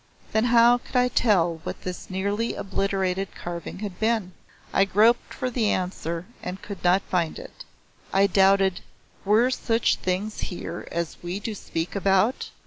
Then 0.31 0.45
how 0.45 0.79
could 0.79 0.95
I 0.95 1.09
tell 1.09 1.57
what 1.61 1.83
this 1.83 2.09
nearly 2.09 2.55
obliterated 2.55 3.35
carving 3.35 3.77
had 3.81 3.99
been? 3.99 4.31
I 4.73 4.83
groped 4.83 5.31
for 5.31 5.51
the 5.51 5.67
answer 5.69 6.25
and 6.41 6.59
could 6.59 6.83
not 6.83 7.03
find 7.03 7.37
it. 7.37 7.65
I 8.11 8.25
doubted 8.25 8.81
"Were 9.25 9.51
such 9.51 9.97
things 9.97 10.39
here 10.39 10.87
as 10.91 11.17
we 11.21 11.39
do 11.39 11.53
speak 11.53 11.95
about? 11.95 12.49